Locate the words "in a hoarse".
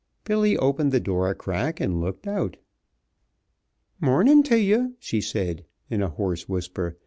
5.91-6.49